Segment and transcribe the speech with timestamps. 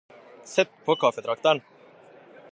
[0.43, 1.61] Sett på kaffetrakteren.